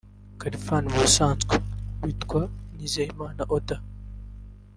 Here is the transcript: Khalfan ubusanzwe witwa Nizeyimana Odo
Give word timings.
Khalfan 0.39 0.83
ubusanzwe 0.93 1.55
witwa 2.03 2.41
Nizeyimana 2.75 3.41
Odo 3.55 3.77